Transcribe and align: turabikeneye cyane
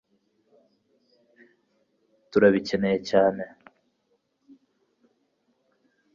turabikeneye 2.31 2.95
cyane 3.09 3.43